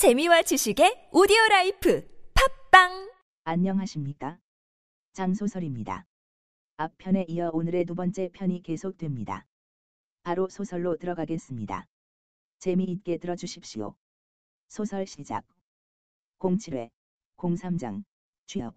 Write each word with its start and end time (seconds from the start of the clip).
재미와 0.00 0.40
지식의 0.40 1.10
오디오 1.12 1.36
라이프 1.50 2.08
팟빵 2.32 3.12
안녕하십니까? 3.44 4.38
장소설입니다. 5.12 6.06
앞편에 6.78 7.26
이어 7.28 7.50
오늘의 7.52 7.84
두 7.84 7.94
번째 7.94 8.30
편이 8.32 8.62
계속됩니다. 8.62 9.44
바로 10.22 10.48
소설로 10.48 10.96
들어가겠습니다. 10.96 11.86
재미있게 12.60 13.18
들어주십시오. 13.18 13.94
소설 14.68 15.06
시작. 15.06 15.44
07회, 16.38 16.88
03장, 17.36 18.02
취업. 18.46 18.74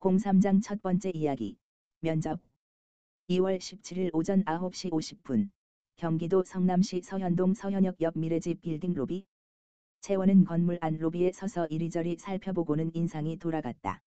03장 0.00 0.62
첫 0.62 0.80
번째 0.80 1.10
이야기, 1.10 1.58
면접. 2.00 2.40
2월 3.28 3.58
17일 3.58 4.08
오전 4.14 4.42
9시 4.44 4.92
50분, 4.92 5.50
경기도 5.96 6.42
성남시 6.42 7.02
서현동 7.02 7.52
서현역 7.52 8.00
옆 8.00 8.16
미래집 8.16 8.62
빌딩 8.62 8.94
로비. 8.94 9.26
채원은 10.02 10.46
건물 10.46 10.78
안 10.80 10.98
로비에 10.98 11.30
서서 11.30 11.68
이리저리 11.68 12.16
살펴보고는 12.18 12.90
인상이 12.92 13.36
돌아갔다. 13.38 14.00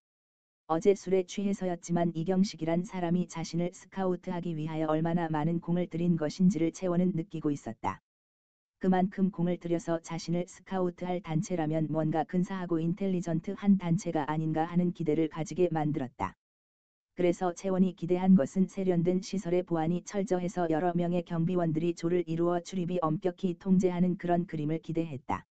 어제 0.67 0.93
술에 0.93 1.23
취해서였지만 1.23 2.11
이경식이란 2.13 2.83
사람이 2.83 3.29
자신을 3.29 3.69
스카우트하기 3.71 4.57
위하여 4.57 4.87
얼마나 4.87 5.29
많은 5.29 5.61
공을 5.61 5.87
들인 5.87 6.17
것인지를 6.17 6.73
채원은 6.73 7.13
느끼고 7.15 7.49
있었다. 7.49 8.01
그만큼 8.79 9.31
공을 9.31 9.55
들여서 9.55 10.01
자신을 10.01 10.43
스카우트할 10.49 11.21
단체라면 11.21 11.87
뭔가 11.89 12.25
근사하고 12.25 12.79
인텔리전트한 12.79 13.77
단체가 13.77 14.29
아닌가 14.29 14.65
하는 14.65 14.91
기대를 14.91 15.29
가지게 15.29 15.69
만들었다. 15.71 16.35
그래서 17.13 17.53
채원이 17.53 17.95
기대한 17.95 18.35
것은 18.35 18.67
세련된 18.67 19.21
시설의 19.21 19.63
보안이 19.63 20.03
철저해서 20.03 20.67
여러 20.71 20.91
명의 20.93 21.23
경비원들이 21.23 21.95
조를 21.95 22.25
이루어 22.27 22.59
출입이 22.59 22.99
엄격히 23.01 23.55
통제하는 23.57 24.17
그런 24.17 24.45
그림을 24.45 24.79
기대했다. 24.79 25.45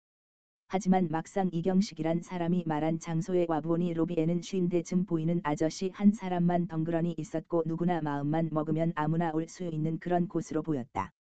하지만 0.76 1.06
막상 1.08 1.50
이경식이란 1.52 2.22
사람이 2.22 2.64
말한 2.66 2.98
장소에 2.98 3.46
와보니 3.48 3.94
로비에는 3.94 4.42
쉰대쯤 4.42 5.06
보이는 5.06 5.40
아저씨 5.44 5.90
한 5.94 6.10
사람만 6.10 6.66
덩그러니 6.66 7.14
있었고 7.16 7.62
누구나 7.64 8.00
마음만 8.00 8.48
먹으면 8.50 8.92
아무나 8.96 9.30
올 9.30 9.46
수 9.46 9.62
있는 9.62 10.00
그런 10.00 10.26
곳으로 10.26 10.64
보였다. 10.64 11.12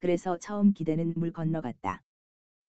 그래서 0.00 0.36
처음 0.36 0.72
기대는 0.72 1.14
물 1.16 1.30
건너갔다. 1.32 2.02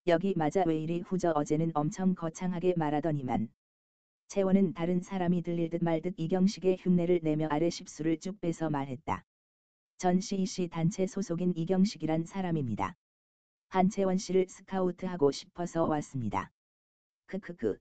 여기 0.05 0.35
맞아 0.37 0.63
왜 0.67 0.77
이리 0.77 0.99
후져 0.99 1.31
어제는 1.31 1.71
엄청 1.73 2.13
거창하게 2.13 2.75
말하더니만. 2.77 3.49
채원은 4.27 4.75
다른 4.75 5.01
사람이 5.01 5.41
들릴 5.41 5.71
듯 5.71 5.83
말듯 5.83 6.13
이경식의 6.17 6.77
흉내를 6.79 7.21
내며 7.23 7.47
아래 7.49 7.71
십수를 7.71 8.19
쭉 8.19 8.39
빼서 8.39 8.69
말했다. 8.69 9.25
전 9.97 10.19
CEC 10.19 10.67
단체 10.67 11.07
소속인 11.07 11.53
이경식이란 11.55 12.25
사람입니다. 12.25 12.95
한채원 13.73 14.19
씨를 14.19 14.45
스카우트하고 14.47 15.31
싶어서 15.31 15.85
왔습니다. 15.85 16.51
크크크. 17.25 17.79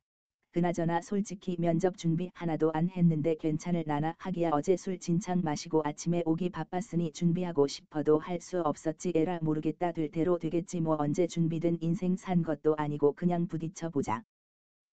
그나저나 0.52 1.02
솔직히 1.02 1.54
면접 1.58 1.98
준비 1.98 2.30
하나도 2.32 2.70
안 2.72 2.88
했는데 2.88 3.34
괜찮을 3.38 3.84
나나 3.86 4.14
하기야 4.16 4.52
어제 4.54 4.78
술 4.78 4.98
진창 4.98 5.42
마시고 5.44 5.82
아침에 5.84 6.22
오기 6.24 6.48
바빴으니 6.48 7.12
준비하고 7.12 7.66
싶어도 7.66 8.18
할 8.18 8.40
수 8.40 8.62
없었지 8.62 9.12
에라 9.14 9.40
모르겠다 9.42 9.92
될 9.92 10.10
대로 10.10 10.38
되겠지 10.38 10.80
뭐 10.80 10.96
언제 10.98 11.26
준비된 11.26 11.76
인생 11.82 12.16
산 12.16 12.42
것도 12.42 12.74
아니고 12.78 13.12
그냥 13.12 13.46
부딪혀 13.46 13.90
보자. 13.90 14.22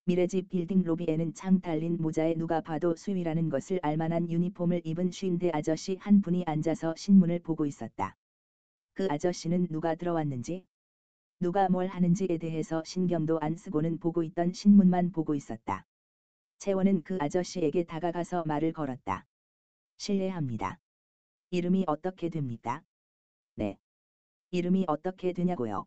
미래집 0.04 0.50
빌딩 0.50 0.82
로비에는 0.82 1.32
창 1.32 1.62
달린 1.62 1.96
모자에 1.98 2.34
누가 2.34 2.60
봐도 2.60 2.94
수위라는 2.94 3.48
것을 3.48 3.78
알만한 3.80 4.30
유니폼을 4.30 4.82
입은 4.84 5.12
쉰대 5.12 5.50
아저씨 5.54 5.96
한 5.98 6.20
분이 6.20 6.44
앉아서 6.44 6.92
신문을 6.94 7.38
보고 7.38 7.64
있었다. 7.64 8.14
그 8.92 9.06
아저씨는 9.08 9.68
누가 9.70 9.94
들어왔는지 9.94 10.66
누가 11.42 11.68
뭘 11.70 11.86
하는지에 11.86 12.36
대해서 12.38 12.82
신경도 12.84 13.38
안 13.40 13.56
쓰고는 13.56 13.98
보고 13.98 14.22
있던 14.22 14.52
신문만 14.52 15.10
보고 15.10 15.34
있었다. 15.34 15.86
채원은 16.58 17.02
그 17.02 17.16
아저씨에게 17.18 17.84
다가가서 17.84 18.44
말을 18.44 18.72
걸었다. 18.72 19.24
실례합니다. 19.96 20.78
이름이 21.50 21.84
어떻게 21.86 22.28
됩니까? 22.28 22.82
네. 23.54 23.78
이름이 24.50 24.84
어떻게 24.86 25.32
되냐고요? 25.32 25.84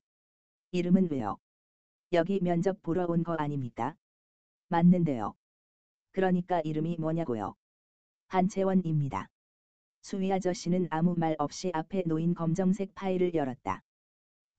이름은 0.72 1.09
왜요? 1.11 1.38
여기 2.13 2.39
면접 2.41 2.81
보러 2.81 3.06
온 3.07 3.23
거 3.23 3.35
아닙니까? 3.35 3.95
맞는데요. 4.69 5.33
그러니까 6.13 6.61
이름이 6.63 6.97
뭐냐고요? 6.97 7.53
한채원입니다. 8.27 9.27
수위 10.01 10.33
아저씨는 10.33 10.88
아무 10.89 11.13
말 11.16 11.35
없이 11.38 11.69
앞에 11.73 12.01
놓인 12.07 12.33
검정색 12.33 12.95
파일을 12.95 13.35
열었다. 13.35 13.83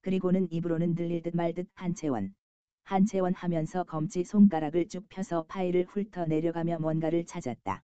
그리고는 0.04 0.52
입으로는 0.52 0.94
들릴 0.94 1.22
듯 1.22 1.34
말 1.34 1.54
듯 1.54 1.66
한채원. 1.72 2.34
한채원 2.82 3.32
하면서 3.32 3.84
검지 3.84 4.22
손가락을 4.22 4.86
쭉 4.86 5.08
펴서 5.08 5.46
파일을 5.48 5.86
훑어 5.88 6.26
내려가며 6.26 6.78
뭔가를 6.78 7.24
찾았다. 7.24 7.82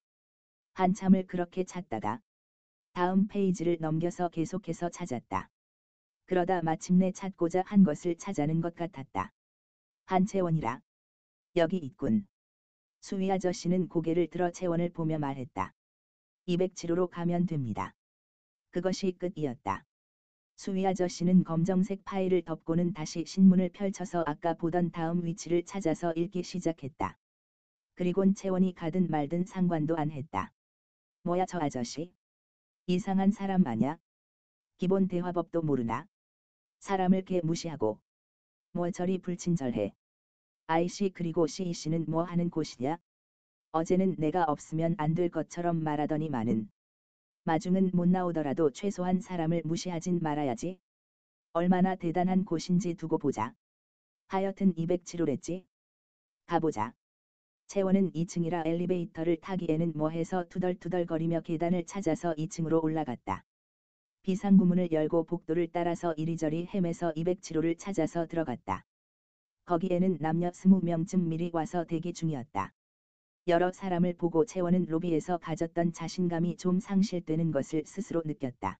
한참을 0.73 1.25
그렇게 1.25 1.63
찾다가 1.63 2.21
다음 2.93 3.27
페이지를 3.27 3.77
넘겨서 3.79 4.29
계속해서 4.29 4.89
찾았다. 4.89 5.49
그러다 6.27 6.61
마침내 6.61 7.11
찾고자 7.11 7.63
한 7.65 7.83
것을 7.83 8.15
찾아낸 8.15 8.61
것 8.61 8.75
같았다. 8.75 9.31
한채원이라. 10.05 10.79
여기 11.55 11.77
있군. 11.77 12.27
수위 13.01 13.31
아저씨는 13.31 13.87
고개를 13.87 14.27
들어 14.27 14.51
채원을 14.51 14.89
보며 14.89 15.17
말했다. 15.17 15.73
207호로 16.47 17.09
가면 17.09 17.47
됩니다. 17.47 17.95
그것이 18.69 19.11
끝이었다. 19.17 19.83
수위 20.61 20.85
아저씨는 20.85 21.43
검정색 21.43 22.05
파일을 22.05 22.43
덮고는 22.43 22.93
다시 22.93 23.25
신문을 23.25 23.69
펼쳐서 23.69 24.23
아까 24.27 24.53
보던 24.53 24.91
다음 24.91 25.25
위치를 25.25 25.63
찾아서 25.63 26.13
읽기 26.13 26.43
시작했다. 26.43 27.17
그리곤 27.95 28.35
채원이 28.35 28.75
가든 28.75 29.09
말든 29.09 29.45
상관도 29.45 29.97
안 29.97 30.11
했다. 30.11 30.53
뭐야 31.23 31.47
저 31.47 31.57
아저씨? 31.59 32.13
이상한 32.85 33.31
사람 33.31 33.63
마냐? 33.63 33.97
기본 34.77 35.07
대화법도 35.07 35.63
모르나? 35.63 36.05
사람을 36.77 37.23
개 37.25 37.41
무시하고. 37.43 37.99
뭐 38.73 38.91
저리 38.91 39.17
불친절해. 39.17 39.95
아이씨 40.67 41.09
그리고 41.09 41.47
씨씨는 41.47 42.05
뭐 42.07 42.21
하는 42.21 42.51
곳이냐? 42.51 42.99
어제는 43.71 44.17
내가 44.19 44.43
없으면 44.43 44.93
안 44.99 45.15
될 45.15 45.29
것처럼 45.29 45.83
말하더니 45.83 46.29
많은. 46.29 46.69
마중은 47.43 47.89
못 47.93 48.07
나오더라도 48.07 48.69
최소한 48.69 49.19
사람을 49.19 49.63
무시하진 49.65 50.19
말아야지. 50.21 50.77
얼마나 51.53 51.95
대단한 51.95 52.45
곳인지 52.45 52.93
두고 52.93 53.17
보자. 53.17 53.55
하여튼 54.27 54.75
207호랬지. 54.75 55.65
가보자. 56.45 56.93
채원은 57.67 58.11
2층이라 58.11 58.67
엘리베이터를 58.67 59.37
타기에는 59.37 59.93
뭐해서 59.95 60.45
투덜투덜거리며 60.49 61.41
계단을 61.41 61.85
찾아서 61.85 62.35
2층으로 62.35 62.83
올라갔다. 62.83 63.43
비상구문을 64.21 64.91
열고 64.91 65.23
복도를 65.23 65.67
따라서 65.71 66.13
이리저리 66.13 66.67
헤매서 66.71 67.13
207호를 67.13 67.79
찾아서 67.79 68.27
들어갔다. 68.27 68.85
거기에는 69.65 70.17
남녀 70.19 70.51
20명쯤 70.51 71.21
미리 71.21 71.49
와서 71.51 71.85
대기 71.85 72.13
중이었다. 72.13 72.71
여러 73.47 73.71
사람을 73.71 74.13
보고 74.13 74.45
채원은 74.45 74.85
로비에서 74.85 75.39
가졌던 75.39 75.93
자신감이 75.93 76.57
좀 76.57 76.79
상실되는 76.79 77.51
것을 77.51 77.83
스스로 77.87 78.21
느꼈다. 78.23 78.77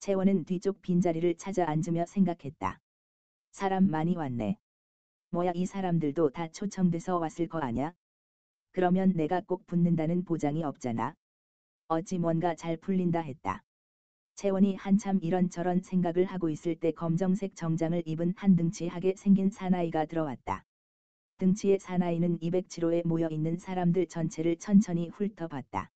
채원은 0.00 0.44
뒤쪽 0.44 0.82
빈자리를 0.82 1.36
찾아 1.36 1.66
앉으며 1.66 2.04
생각했다. 2.04 2.78
사람 3.50 3.88
많이 3.90 4.14
왔네. 4.14 4.58
뭐야 5.30 5.52
이 5.54 5.64
사람들도 5.64 6.30
다 6.30 6.48
초청돼서 6.48 7.16
왔을 7.16 7.48
거 7.48 7.60
아냐? 7.60 7.94
그러면 8.72 9.14
내가 9.14 9.40
꼭 9.40 9.66
붙는다는 9.66 10.26
보장이 10.26 10.64
없잖아. 10.64 11.14
어찌 11.88 12.18
뭔가 12.18 12.54
잘 12.54 12.76
풀린다 12.76 13.20
했다. 13.20 13.64
채원이 14.34 14.76
한참 14.76 15.18
이런저런 15.22 15.80
생각을 15.80 16.26
하고 16.26 16.50
있을 16.50 16.76
때 16.76 16.92
검정색 16.92 17.56
정장을 17.56 18.02
입은 18.04 18.34
한 18.36 18.54
등치하게 18.54 19.14
생긴 19.16 19.48
사나이가 19.48 20.04
들어왔다. 20.04 20.67
등치의 21.38 21.78
사나이는 21.78 22.40
207호에 22.40 23.06
모여 23.06 23.28
있는 23.30 23.56
사람들 23.56 24.08
전체를 24.08 24.56
천천히 24.56 25.08
훑어봤다. 25.08 25.88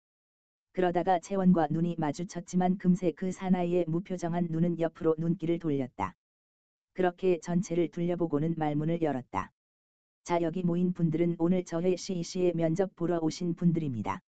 그러다가 0.70 1.18
채원과 1.18 1.66
눈이 1.70 1.96
마주쳤지만 1.98 2.78
금세 2.78 3.10
그 3.10 3.32
사나이의 3.32 3.86
무표정한 3.88 4.46
눈은 4.50 4.78
옆으로 4.78 5.16
눈길을 5.18 5.58
돌렸다. 5.58 6.14
그렇게 6.92 7.40
전체를 7.40 7.88
둘려보고는 7.88 8.54
말문을 8.56 9.02
열었다. 9.02 9.50
자 10.22 10.40
여기 10.42 10.62
모인 10.62 10.92
분들은 10.92 11.34
오늘 11.40 11.64
저회 11.64 11.96
CEC에 11.96 12.52
면접 12.54 12.94
보러 12.94 13.18
오신 13.18 13.56
분들입니다. 13.56 14.20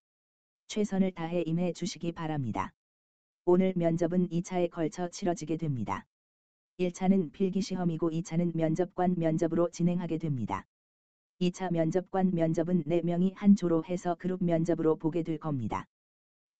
최선을 0.66 1.12
다해 1.12 1.42
임해 1.46 1.74
주시기 1.74 2.10
바랍니다. 2.10 2.72
오늘 3.44 3.72
면접은 3.76 4.28
2차에 4.30 4.68
걸쳐 4.68 5.08
치러지게 5.08 5.58
됩니다. 5.58 6.06
1차는 6.80 7.30
필기시험이고 7.30 8.10
2차는 8.10 8.56
면접관 8.56 9.14
면접으로 9.16 9.70
진행하게 9.70 10.18
됩니다. 10.18 10.66
2차 11.40 11.72
면접관 11.72 12.30
면접은 12.32 12.84
4명이 12.84 13.32
한 13.34 13.56
조로 13.56 13.84
해서 13.84 14.14
그룹 14.14 14.44
면접으로 14.44 14.94
보게 14.94 15.24
될 15.24 15.36
겁니다. 15.36 15.84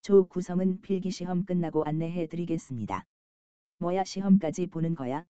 조 0.01 0.25
구성은 0.27 0.81
필기시험 0.81 1.45
끝나고 1.45 1.83
안내해 1.85 2.27
드리겠습니다. 2.27 3.05
뭐야 3.79 4.03
시험까지 4.03 4.67
보는 4.67 4.95
거야? 4.95 5.25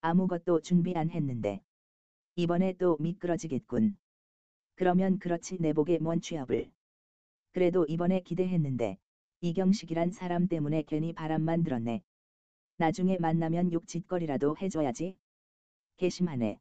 아무것도 0.00 0.60
준비 0.60 0.94
안 0.94 1.10
했는데. 1.10 1.60
이번에 2.36 2.72
또 2.78 2.96
미끄러지겠군. 3.00 3.96
그러면 4.76 5.18
그렇지 5.18 5.56
내복에 5.60 5.98
뭔 5.98 6.20
취업을. 6.20 6.70
그래도 7.50 7.84
이번에 7.88 8.20
기대했는데 8.20 8.96
이경식이란 9.40 10.12
사람 10.12 10.46
때문에 10.46 10.84
괜히 10.86 11.12
바람만 11.12 11.64
들었네. 11.64 12.00
나중에 12.76 13.18
만나면 13.18 13.72
욕짓거리라도 13.72 14.56
해줘야지. 14.56 15.16
개심하네. 15.96 16.60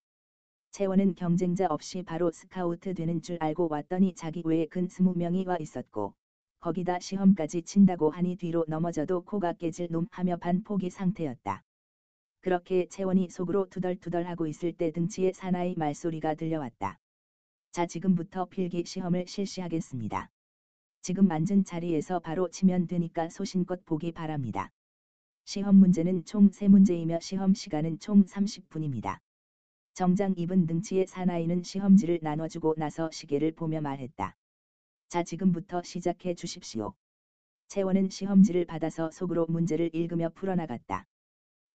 채원은 0.77 1.15
경쟁자 1.15 1.65
없이 1.71 2.03
바로 2.03 2.29
스카우트 2.29 2.93
되는 2.93 3.19
줄 3.23 3.37
알고 3.39 3.67
왔더니 3.67 4.13
자기 4.13 4.43
외에 4.45 4.67
근 4.67 4.87
스무 4.87 5.15
명이 5.15 5.45
와 5.45 5.57
있었고 5.59 6.13
거기다 6.59 6.99
시험까지 6.99 7.63
친다고 7.63 8.11
하니 8.11 8.35
뒤로 8.35 8.63
넘어져도 8.67 9.23
코가 9.23 9.53
깨질 9.53 9.87
놈 9.89 10.05
하며 10.11 10.37
반포기 10.37 10.91
상태였다. 10.91 11.63
그렇게 12.41 12.87
채원이 12.89 13.31
속으로 13.31 13.67
투덜투덜하고 13.71 14.45
있을 14.45 14.71
때 14.71 14.91
등치의 14.91 15.33
사나이 15.33 15.73
말소리가 15.75 16.35
들려왔다. 16.35 16.99
자 17.71 17.87
지금부터 17.87 18.45
필기 18.45 18.85
시험을 18.85 19.25
실시하겠습니다. 19.25 20.29
지금 21.01 21.31
앉은 21.31 21.63
자리에서 21.63 22.19
바로 22.19 22.51
치면 22.51 22.85
되니까 22.85 23.29
소신껏 23.29 23.83
보기 23.83 24.11
바랍니다. 24.11 24.69
시험 25.43 25.77
문제는 25.77 26.25
총 26.25 26.51
3문제이며 26.51 27.19
시험 27.19 27.55
시간은 27.55 27.97
총 27.97 28.25
30분입니다. 28.25 29.17
정장 29.97 30.35
입은 30.37 30.67
등치의 30.67 31.07
사나이는 31.07 31.63
시험지를 31.63 32.19
나눠주고 32.21 32.75
나서 32.77 33.09
시계를 33.09 33.53
보며 33.53 33.81
말했다. 33.81 34.37
자 35.09 35.23
지금부터 35.23 35.81
시작해 35.81 36.35
주십시오. 36.35 36.93
채원은 37.69 38.11
시험지를 38.11 38.65
받아서 38.65 39.09
속으로 39.09 39.47
문제를 39.49 39.89
읽으며 39.95 40.29
풀어나갔다. 40.35 41.07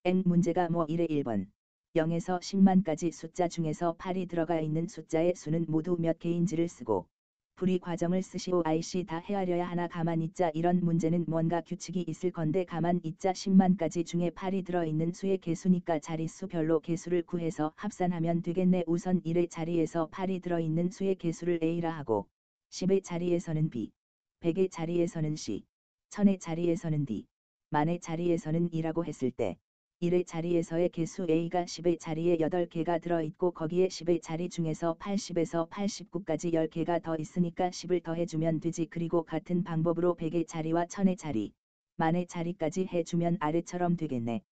엥 0.04 0.22
문제가 0.24 0.68
뭐 0.68 0.86
1에 0.86 1.10
1번. 1.10 1.48
0에서 1.96 2.38
10만까지 2.38 3.10
숫자 3.10 3.48
중에서 3.48 3.96
8이 3.96 4.28
들어가 4.28 4.60
있는 4.60 4.86
숫자의 4.86 5.34
수는 5.34 5.66
모두 5.66 5.96
몇 5.98 6.20
개인지를 6.20 6.68
쓰고 6.68 7.08
불이 7.56 7.78
과정을 7.78 8.22
쓰시오. 8.22 8.62
IC 8.64 9.04
다 9.04 9.18
헤아려야 9.18 9.68
하나 9.68 9.86
가만 9.86 10.22
있자. 10.22 10.50
이런 10.54 10.80
문제는 10.80 11.26
뭔가 11.28 11.60
규칙이 11.60 12.04
있을 12.08 12.30
건데 12.30 12.64
가만 12.64 13.00
있자. 13.04 13.32
10만까지 13.32 14.04
중에 14.06 14.30
8이 14.30 14.64
들어있는 14.64 15.12
수의 15.12 15.38
개수니까 15.38 15.98
자릿수 16.00 16.48
별로 16.48 16.80
개수를 16.80 17.22
구해서 17.22 17.72
합산하면 17.76 18.42
되겠네. 18.42 18.84
우선 18.86 19.20
1의 19.22 19.50
자리에서 19.50 20.08
8이 20.10 20.42
들어있는 20.42 20.90
수의 20.90 21.14
개수를 21.16 21.60
A라 21.62 21.96
하고 21.96 22.26
10의 22.70 23.04
자리에서는 23.04 23.70
B, 23.70 23.92
100의 24.40 24.70
자리에서는 24.70 25.36
C, 25.36 25.64
1000의 26.10 26.40
자리에서는 26.40 27.04
D, 27.04 27.26
만의 27.70 28.00
자리에서는 28.00 28.70
2라고 28.70 29.04
했을 29.06 29.30
때 29.30 29.56
1의 30.02 30.26
자리에서의 30.26 30.88
개수 30.88 31.28
A가 31.30 31.62
10의 31.62 32.00
자리에 32.00 32.38
8개가 32.38 33.00
들어있고 33.00 33.52
거기에 33.52 33.86
10의 33.86 34.20
자리 34.20 34.48
중에서 34.48 34.96
80에서 34.98 35.68
89까지 35.68 36.52
10개가 36.54 37.00
더 37.00 37.16
있으니까 37.16 37.70
10을 37.70 38.02
더해주면 38.02 38.58
되지 38.58 38.86
그리고 38.86 39.22
같은 39.22 39.62
방법으로 39.62 40.16
100의 40.16 40.48
자리와 40.48 40.86
1000의 40.86 41.16
자리, 41.16 41.52
만의 41.98 42.26
자리까지 42.26 42.88
해주면 42.92 43.36
아래처럼 43.38 43.96
되겠네. 43.96 44.42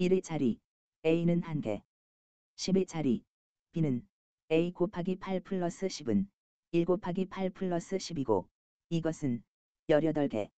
1의 0.00 0.20
자리, 0.20 0.58
A는 1.06 1.42
1개. 1.42 1.80
10의 2.56 2.88
자리, 2.88 3.22
B는 3.70 4.04
A 4.50 4.72
곱하기 4.72 5.14
8 5.20 5.38
플러스 5.38 5.86
10은 5.86 6.26
1 6.72 6.86
곱하기 6.86 7.26
8 7.26 7.50
플러스 7.50 7.98
10이고 7.98 8.48
이것은 8.88 9.44
18개. 9.88 10.48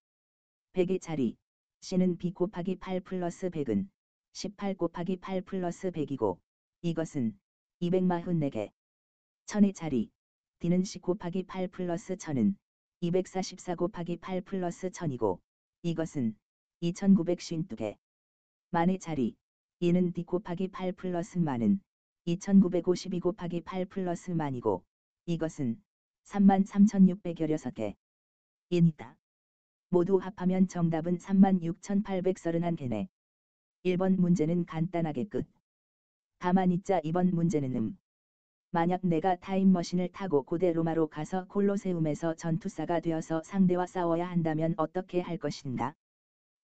100의 0.73 0.99
자리, 0.99 1.35
C는 1.81 2.17
B 2.17 2.31
곱하기 2.31 2.77
8 2.77 3.01
플러스 3.01 3.51
100은 3.51 3.87
18 4.35 4.75
곱하기 4.75 5.15
8 5.21 5.43
플러스 5.43 5.91
100이고 5.91 6.37
이것은 6.81 7.39
244개. 7.81 8.69
천의 9.45 9.71
자리 9.73 10.11
D는 10.59 10.83
10 10.83 11.01
곱하기 11.01 11.43
8 11.43 11.69
플러스 11.69 12.17
1000은 12.17 12.55
244 12.99 13.75
곱하기 13.75 14.17
8 14.17 14.41
플러스 14.41 14.89
1000이고 14.89 15.39
이것은 15.83 16.35
2952개. 16.81 17.95
만의 18.71 18.99
자리 18.99 19.37
E는 19.79 20.11
D 20.11 20.25
곱하기 20.25 20.67
8 20.67 20.91
플러스 20.91 21.37
만은 21.37 21.79
2952 22.25 23.21
곱하기 23.21 23.61
8 23.61 23.85
플러스 23.85 24.31
만이고 24.31 24.83
이것은 25.27 25.81
33,616개. 26.25 27.95
인이다. 28.69 29.17
모두 29.91 30.17
합하면 30.17 30.67
정답은 30.67 31.19
36,831개네. 31.19 33.07
1번 33.85 34.19
문제는 34.19 34.65
간단하게 34.65 35.25
끝. 35.25 35.45
가만 36.39 36.71
있자 36.71 36.99
2번 37.01 37.31
문제는 37.35 37.75
음. 37.75 37.97
만약 38.71 39.01
내가 39.03 39.35
타임머신을 39.35 40.09
타고 40.11 40.41
고대 40.41 40.73
로마로 40.73 41.05
가서 41.07 41.45
콜로세움에서 41.45 42.33
전투사가 42.33 42.99
되어서 42.99 43.43
상대와 43.43 43.85
싸워야 43.85 44.27
한다면 44.27 44.73
어떻게 44.77 45.21
할 45.21 45.37
것인가? 45.37 45.93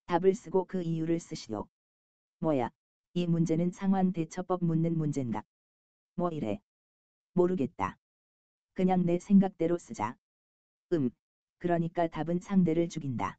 답을 0.06 0.34
쓰고 0.34 0.64
그 0.64 0.82
이유를 0.82 1.20
쓰시오. 1.20 1.68
뭐야? 2.40 2.70
이 3.14 3.28
문제는 3.28 3.70
상황 3.70 4.12
대처법 4.12 4.64
묻는 4.64 4.98
문제인가? 4.98 5.44
뭐 6.16 6.28
이래? 6.30 6.58
모르겠다. 7.34 7.98
그냥 8.74 9.06
내 9.06 9.20
생각대로 9.20 9.78
쓰자. 9.78 10.16
음. 10.92 11.10
그러니까 11.58 12.08
답은 12.08 12.40
상대를 12.40 12.88
죽인다. 12.88 13.38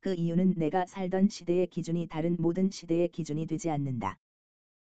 그 0.00 0.14
이유는 0.14 0.54
내가 0.56 0.86
살던 0.86 1.28
시대의 1.28 1.66
기준이 1.66 2.06
다른 2.06 2.36
모든 2.38 2.70
시대의 2.70 3.08
기준이 3.08 3.46
되지 3.46 3.68
않는다. 3.70 4.16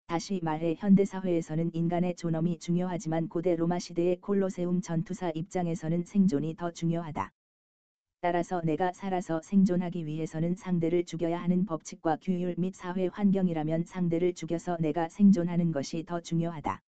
다시 0.08 0.40
말해 0.42 0.76
현대사회에서는 0.78 1.70
인간의 1.74 2.16
존엄이 2.16 2.58
중요하지만 2.58 3.30
고대 3.30 3.56
로마 3.56 3.78
시대의 3.78 4.18
콜로세움 4.22 4.82
전투사 4.82 5.32
입장에서는 5.36 6.04
생존이 6.04 6.56
더 6.56 6.72
중요하다. 6.72 7.32
따라서 8.22 8.62
내가 8.62 8.92
살아서 8.92 9.42
생존하기 9.44 10.06
위해서는 10.06 10.56
상대를 10.56 11.04
죽여야 11.04 11.42
하는 11.42 11.66
법칙과 11.66 12.18
규율 12.22 12.56
및 12.58 12.74
사회 12.74 13.08
환경이라면 13.08 13.84
상대를 13.86 14.34
죽여서 14.34 14.78
내가 14.80 15.10
생존하는 15.10 15.72
것이 15.72 16.04
더 16.08 16.22
중요하다. 16.22 16.82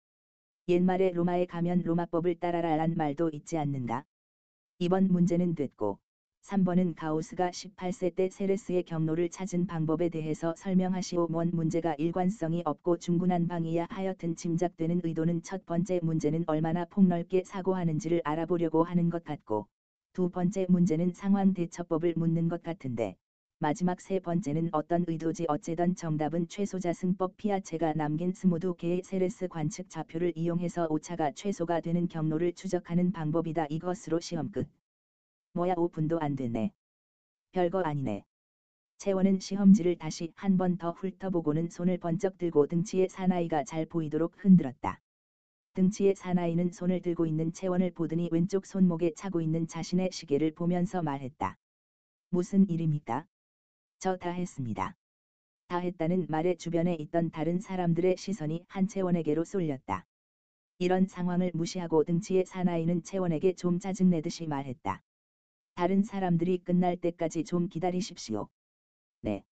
옛말에 0.69 1.11
로마에 1.11 1.45
가면 1.45 1.83
로마법을 1.83 2.37
따라라란 2.37 2.95
말도 2.97 3.31
있지 3.35 3.59
않는가? 3.59 4.05
이번 4.79 5.09
문제는 5.09 5.55
됐고 5.55 5.99
3번은 6.45 6.95
가우스가 6.95 7.49
18세 7.53 8.15
때 8.15 8.29
세레스의 8.29 8.83
경로를 8.83 9.31
찾은 9.31 9.67
방법에 9.67 10.11
대해서 10.11 10.55
설명하시오. 10.59 11.29
뭔 11.29 11.51
문제가 11.55 11.95
일관성이 11.95 12.61
없고 12.67 12.99
중구난 12.99 13.49
방이야 13.49 13.87
하여튼 13.89 14.37
짐작되는 14.37 15.01
의도는 15.03 15.43
첫 15.43 15.65
번째 15.65 16.01
문제는 16.03 16.45
얼마나 16.47 16.85
폭넓게 16.85 17.45
사고하는지를 17.45 18.21
알아보려고 18.25 18.85
하는 18.85 19.09
것 19.09 19.25
같고 19.25 19.69
두 20.13 20.29
번째 20.29 20.67
문제는 20.69 21.15
상황 21.15 21.55
대처법을 21.55 22.13
묻는 22.15 22.51
것 22.51 22.63
같은데 22.63 23.17
마지막 23.59 24.03
세 24.03 24.19
번째는 24.19 24.69
어떤 24.73 25.07
의도지 25.09 25.47
어째든 25.49 25.95
정답은 25.95 26.49
최소자 26.49 26.93
승법 26.93 27.39
피아체가 27.39 27.95
남긴 27.95 28.35
22개의 28.35 29.03
세레스 29.03 29.49
관측 29.49 29.89
좌표를 29.89 30.35
이용해서 30.37 30.89
오차가 30.91 31.33
최소가 31.33 31.81
되는 31.81 32.07
경로를 32.07 32.53
추적하는 32.53 33.13
방법이다. 33.13 33.65
이것으로 33.71 34.21
시험 34.21 34.53
끝. 34.53 34.69
뭐야 35.55 35.75
5분도 35.77 36.19
안 36.21 36.37
되네. 36.37 36.73
별거 37.53 37.81
아니네. 37.83 38.25
채원은 38.99 39.41
시험지를 39.41 39.97
다시 39.99 40.33
한 40.37 40.57
번 40.57 40.77
더 40.79 40.91
훑어보고는 40.93 41.69
손을 41.71 41.99
번쩍 41.99 42.39
들고 42.39 42.67
등치의 42.67 43.09
사나이가 43.09 43.65
잘 43.65 43.87
보이도록 43.87 44.33
흔들었다. 44.37 44.99
등치의 45.75 46.15
사나이는 46.17 46.73
손을 46.73 47.01
들고 47.01 47.27
있는 47.27 47.53
채원을 47.53 47.93
보더니 47.93 48.29
왼쪽 48.33 48.67
손목에 48.67 49.13
차고 49.15 49.41
있는 49.41 49.67
자신의 49.69 50.11
시계를 50.13 50.53
보면서 50.53 51.03
말했다. 51.03 51.57
무슨 52.31 52.69
일입니까? 52.69 53.27
저 54.01 54.17
다 54.17 54.31
했습니다. 54.31 54.95
다 55.69 55.79
했다는 55.79 56.27
말에 56.29 56.57
주변에 56.57 56.95
있던 56.97 57.31
다른 57.31 57.61
사람들의 57.61 58.17
시선이 58.19 58.65
한채원에게로 58.69 59.45
쏠렸다. 59.45 60.05
이런 60.79 61.07
상황을 61.07 61.53
무시하고 61.55 62.05
등치의 62.05 62.45
사나이는 62.47 63.03
채원에게 63.05 63.53
좀 63.55 63.79
짜증내듯이 63.79 64.47
말했다. 64.47 65.01
다른 65.75 66.05
사람들이 66.05 66.59
끝날 66.59 66.97
때까지 66.97 67.45
좀 67.45 67.69
기다리십시오. 67.69 68.49
네. 69.23 69.43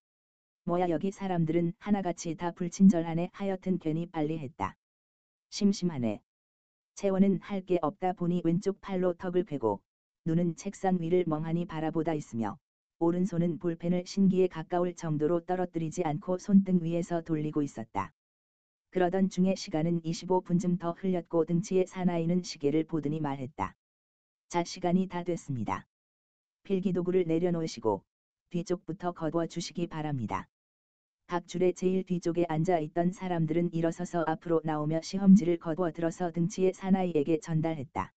뭐야 0.65 0.89
여기 0.91 1.11
사람들은 1.11 1.73
하나같이 1.79 2.37
다 2.37 2.53
불친절하네 2.53 3.31
하여튼 3.33 3.79
괜히 3.79 4.07
빨리 4.07 4.39
했다. 4.39 4.77
심심하네. 5.51 6.21
채원은 6.95 7.41
할 7.41 7.63
게 7.63 7.79
없다 7.83 8.13
보니 8.13 8.43
왼쪽 8.45 8.81
팔로 8.81 9.15
턱을 9.15 9.45
괴고 9.45 9.81
눈은 10.25 10.55
책상 10.55 11.01
위를 11.01 11.25
멍하니 11.27 11.65
바라보다 11.65 12.15
있으며 12.15 12.57
오른손은 13.01 13.59
볼펜을 13.59 14.05
신기에 14.07 14.47
가까울 14.47 14.95
정도로 14.95 15.41
떨어뜨리지 15.41 16.05
않고 16.05 16.39
손등 16.39 16.85
위에서 16.85 17.23
돌리고 17.23 17.63
있었다. 17.63 18.13
그러던 18.91 19.29
중에 19.29 19.57
시간은 19.57 20.03
25분쯤 20.03 20.79
더 20.79 20.93
흘렸고 20.93 21.47
등치의 21.47 21.87
사나이는 21.89 22.43
시계를 22.45 22.85
보더니 22.85 23.19
말했다. 23.21 23.75
자 24.51 24.63
시간이 24.63 25.09
다 25.09 25.25
됐습니다. 25.25 25.87
필기도구를 26.65 27.25
내려놓으시고 27.27 28.03
뒤쪽부터 28.51 29.13
거두어 29.13 29.47
주시기 29.47 29.87
바랍니다. 29.89 30.47
학줄의 31.27 31.75
제일 31.75 32.05
뒤쪽에 32.05 32.45
앉아 32.49 32.79
있던 32.81 33.13
사람들은 33.13 33.71
일어서서 33.73 34.25
앞으로 34.27 34.61
나오며 34.65 35.01
시험지를 35.03 35.57
거두어 35.57 35.91
들어서 35.91 36.31
등치의 36.31 36.73
사나이에게 36.75 37.39
전달했다. 37.41 38.13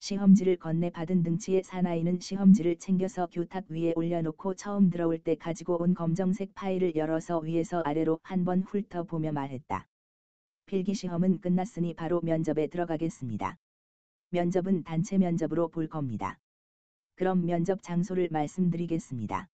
시험지를 0.00 0.56
건네 0.56 0.90
받은 0.90 1.22
등치의 1.22 1.62
사나이는 1.64 2.20
시험지를 2.20 2.76
챙겨서 2.76 3.26
교탁 3.32 3.64
위에 3.68 3.92
올려놓고 3.96 4.54
처음 4.54 4.90
들어올 4.90 5.18
때 5.18 5.34
가지고 5.34 5.82
온 5.82 5.94
검정색 5.94 6.54
파일을 6.54 6.94
열어서 6.94 7.38
위에서 7.40 7.82
아래로 7.84 8.18
한 8.22 8.44
번 8.44 8.62
훑어보며 8.62 9.32
말했다. 9.32 9.86
필기 10.66 10.94
시험은 10.94 11.40
끝났으니 11.40 11.94
바로 11.94 12.20
면접에 12.22 12.68
들어가겠습니다. 12.68 13.56
면접은 14.30 14.84
단체 14.84 15.18
면접으로 15.18 15.68
볼 15.68 15.88
겁니다. 15.88 16.38
그럼 17.16 17.46
면접 17.46 17.82
장소를 17.82 18.28
말씀드리겠습니다. 18.30 19.48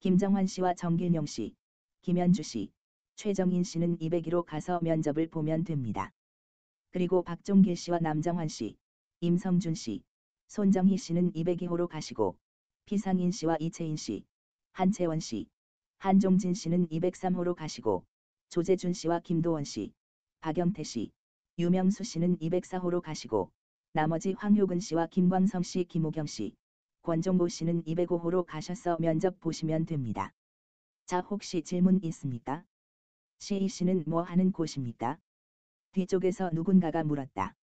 김정환 0.00 0.48
씨와 0.48 0.74
정길용 0.74 1.24
씨, 1.24 1.54
김현주 2.02 2.42
씨, 2.42 2.72
최정인 3.14 3.62
씨는 3.62 3.98
202로 3.98 4.44
가서 4.44 4.80
면접을 4.82 5.28
보면 5.28 5.62
됩니다. 5.62 6.10
그리고 6.90 7.22
박종길 7.22 7.76
씨와 7.76 8.00
남정환 8.00 8.48
씨, 8.48 8.76
임성준 9.20 9.76
씨, 9.76 10.02
손정희 10.48 10.96
씨는 10.96 11.32
202호로 11.32 11.86
가시고 11.86 12.36
피상인 12.86 13.30
씨와 13.30 13.56
이채인 13.60 13.94
씨, 13.94 14.24
한채원 14.72 15.20
씨, 15.20 15.46
한종진 15.98 16.54
씨는 16.54 16.88
203호로 16.88 17.54
가시고 17.54 18.04
조재준 18.48 18.94
씨와 18.94 19.20
김도원 19.20 19.62
씨, 19.62 19.92
박영태 20.40 20.82
씨, 20.82 21.12
유명수 21.56 22.02
씨는 22.02 22.38
204호로 22.38 23.00
가시고 23.00 23.52
나머지 23.92 24.32
황효근 24.32 24.80
씨와 24.80 25.06
김광성 25.06 25.62
씨, 25.62 25.84
김호경 25.84 26.26
씨, 26.26 26.56
권종보 27.02 27.48
씨는 27.48 27.82
205호로 27.84 28.44
가셔서 28.44 28.98
면접 29.00 29.40
보시면 29.40 29.86
됩니다. 29.86 30.34
자 31.06 31.20
혹시 31.20 31.62
질문 31.62 31.98
있습니까? 32.04 32.64
시이 33.38 33.68
씨는 33.68 34.04
뭐 34.06 34.20
하는 34.20 34.52
곳입니까? 34.52 35.18
뒤쪽에서 35.92 36.50
누군가가 36.52 37.02
물었다. 37.02 37.56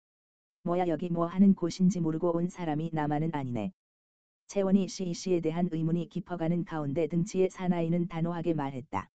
뭐야 0.64 0.88
여기 0.88 1.10
뭐 1.10 1.28
하는 1.28 1.54
곳인지 1.54 2.02
모르고 2.02 2.36
온 2.36 2.50
사람이 2.50 2.90
나만은 2.94 3.30
아니네. 3.34 3.72
채원이 4.48 4.88
시이 4.88 5.14
씨에 5.14 5.40
대한 5.40 5.70
의문이 5.72 6.10
깊어가는 6.10 6.66
가운데 6.66 7.08
등치의 7.08 7.52
사나이는 7.52 8.08
단호하게 8.08 8.56
말했다. 8.56 9.10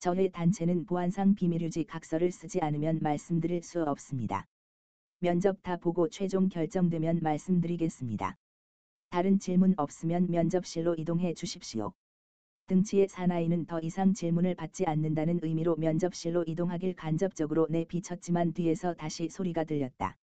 저희 0.00 0.32
단체는 0.32 0.84
보안상 0.84 1.36
비밀유지 1.36 1.84
각서를 1.84 2.32
쓰지 2.32 2.60
않으면 2.60 2.98
말씀드릴 3.00 3.62
수 3.62 3.84
없습니다. 3.84 4.46
면접 5.20 5.62
다 5.62 5.76
보고 5.76 6.08
최종 6.08 6.48
결정되면 6.48 7.20
말씀드리겠습니다. 7.22 8.36
다른 9.14 9.38
질문 9.38 9.74
없으면 9.76 10.26
면접실로 10.28 10.96
이동해 10.98 11.34
주십시오. 11.34 11.92
등치의 12.66 13.06
사나이는 13.06 13.64
더 13.64 13.78
이상 13.78 14.12
질문을 14.12 14.56
받지 14.56 14.86
않는다는 14.86 15.38
의미로 15.40 15.76
면접실로 15.76 16.42
이동하길 16.48 16.96
간접적으로 16.96 17.68
내비쳤지만 17.70 18.54
뒤에서 18.54 18.94
다시 18.94 19.28
소리가 19.28 19.62
들렸다. 19.62 20.16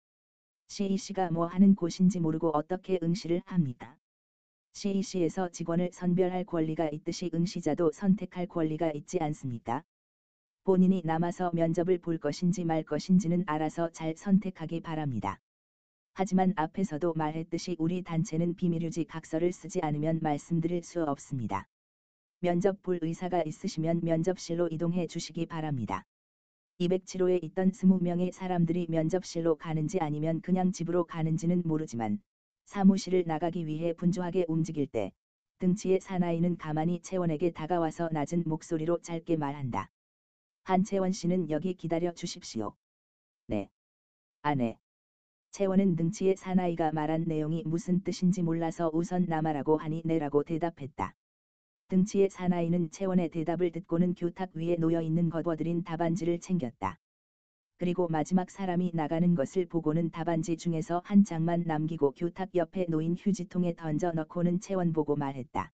시이 0.67 0.97
씨가 0.97 1.31
뭐 1.31 1.45
하는 1.45 1.73
곳인지 1.73 2.19
모르고 2.19 2.49
어떻게 2.49 2.99
응시를 3.01 3.41
합니까? 3.45 3.95
시이 4.73 5.03
씨에서 5.03 5.47
직원을 5.47 5.91
선별할 5.93 6.43
권리가 6.43 6.89
있듯이 6.89 7.31
응시자도 7.33 7.91
선택할 7.93 8.47
권리가 8.47 8.91
있지 8.91 9.19
않습니까? 9.21 9.83
본인이 10.65 11.01
남아서 11.05 11.51
면접을 11.53 11.97
볼 11.99 12.17
것인지 12.17 12.65
말 12.65 12.83
것인지는 12.83 13.45
알아서 13.47 13.89
잘 13.93 14.17
선택하기 14.17 14.81
바랍니다. 14.81 15.39
하지만 16.13 16.53
앞에서도 16.57 17.13
말했듯이 17.13 17.77
우리 17.79 18.03
단체는 18.03 18.55
비밀유지 18.55 19.05
각서를 19.05 19.53
쓰지 19.53 19.79
않으면 19.81 20.19
말씀드릴 20.21 20.83
수 20.83 21.03
없습니다. 21.03 21.67
면접 22.39 22.81
볼 22.83 22.99
의사가 23.01 23.43
있으시면 23.43 24.01
면접실로 24.03 24.67
이동해 24.71 25.07
주시기 25.07 25.45
바랍니다. 25.45 26.03
207호에 26.79 27.43
있던 27.43 27.71
20명의 27.71 28.31
사람들이 28.31 28.87
면접실로 28.89 29.55
가는지 29.55 29.99
아니면 29.99 30.41
그냥 30.41 30.71
집으로 30.71 31.05
가는지는 31.05 31.61
모르지만 31.63 32.19
사무실을 32.65 33.23
나가기 33.25 33.67
위해 33.67 33.93
분주하게 33.93 34.45
움직일 34.47 34.87
때 34.87 35.11
등치의 35.59 36.01
사나이는 36.01 36.57
가만히 36.57 36.99
채원에게 37.01 37.51
다가와서 37.51 38.09
낮은 38.11 38.43
목소리로 38.47 39.01
짧게 39.01 39.35
말한다. 39.37 39.89
한채원 40.63 41.11
씨는 41.11 41.49
여기 41.51 41.75
기다려 41.75 42.11
주십시오. 42.13 42.73
네. 43.47 43.69
아 44.41 44.55
네. 44.55 44.79
채원은 45.51 45.97
등치의 45.97 46.37
사나이가 46.37 46.93
말한 46.93 47.25
내용이 47.27 47.63
무슨 47.65 48.01
뜻인지 48.03 48.41
몰라서 48.41 48.89
우선 48.93 49.25
나마라고 49.25 49.75
하니 49.75 50.01
네라고 50.05 50.43
대답했다. 50.43 51.13
등치의 51.89 52.29
사나이는 52.29 52.89
채원의 52.89 53.31
대답을 53.31 53.71
듣고는 53.73 54.15
교탁 54.15 54.51
위에 54.53 54.77
놓여 54.77 55.01
있는 55.01 55.29
거둬들인 55.29 55.83
답안지를 55.83 56.39
챙겼다. 56.39 56.97
그리고 57.77 58.07
마지막 58.07 58.49
사람이 58.49 58.91
나가는 58.93 59.35
것을 59.35 59.65
보고는 59.65 60.11
답안지 60.11 60.55
중에서 60.55 61.01
한 61.03 61.25
장만 61.25 61.63
남기고 61.65 62.11
교탁 62.11 62.55
옆에 62.55 62.85
놓인 62.87 63.17
휴지통에 63.17 63.75
던져 63.75 64.13
넣고는 64.13 64.61
채원 64.61 64.93
보고 64.93 65.17
말했다. 65.17 65.73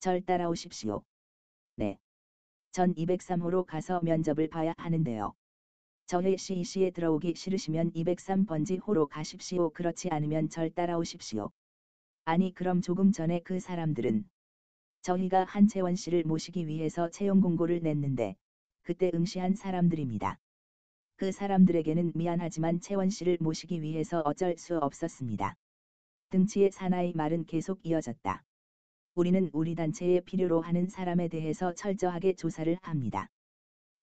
절 0.00 0.20
따라오십시오. 0.22 1.02
네. 1.76 1.96
전 2.72 2.92
203호로 2.94 3.66
가서 3.66 4.00
면접을 4.02 4.48
봐야 4.48 4.74
하는데요. 4.78 5.32
저희 6.06 6.38
CEC에 6.38 6.92
들어오기 6.92 7.34
싫으시면 7.34 7.90
203번지 7.90 8.80
호로 8.86 9.08
가십시오. 9.08 9.70
그렇지 9.70 10.08
않으면 10.10 10.48
절 10.48 10.70
따라오십시오. 10.70 11.50
아니 12.24 12.54
그럼 12.54 12.80
조금 12.80 13.10
전에 13.10 13.40
그 13.40 13.58
사람들은 13.58 14.24
저희가 15.02 15.44
한채원 15.44 15.96
씨를 15.96 16.22
모시기 16.22 16.68
위해서 16.68 17.10
채용 17.10 17.40
공고를 17.40 17.80
냈는데 17.80 18.36
그때 18.82 19.10
응시한 19.14 19.56
사람들입니다. 19.56 20.38
그 21.16 21.32
사람들에게는 21.32 22.12
미안하지만 22.14 22.78
채원 22.78 23.10
씨를 23.10 23.38
모시기 23.40 23.82
위해서 23.82 24.22
어쩔 24.24 24.56
수 24.58 24.78
없었습니다. 24.78 25.56
등치의 26.30 26.70
사나이 26.70 27.14
말은 27.14 27.46
계속 27.46 27.80
이어졌다. 27.84 28.44
우리는 29.16 29.50
우리 29.52 29.74
단체에 29.74 30.20
필요로 30.20 30.60
하는 30.60 30.88
사람에 30.88 31.26
대해서 31.26 31.74
철저하게 31.74 32.34
조사를 32.34 32.78
합니다. 32.82 33.28